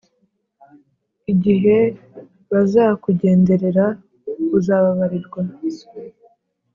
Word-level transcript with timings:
igihe 1.31 1.77
bazakugenderera, 2.51 3.85
uzababarirwa. 4.57 5.41